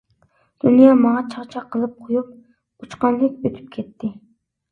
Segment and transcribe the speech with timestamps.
[0.63, 4.09] دۇنيا ماڭا چاقچاق قىلىپ قويۇپ ئۇچقاندەك ئۆتۈپ كەتتى.